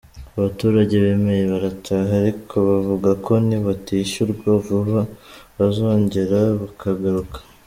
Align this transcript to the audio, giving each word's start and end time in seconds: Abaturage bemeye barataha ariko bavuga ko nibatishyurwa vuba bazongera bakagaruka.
Abaturage 0.37 0.95
bemeye 1.03 1.43
barataha 1.51 2.11
ariko 2.21 2.53
bavuga 2.69 3.09
ko 3.25 3.33
nibatishyurwa 3.47 4.49
vuba 4.65 4.99
bazongera 5.57 6.39
bakagaruka. 6.61 7.37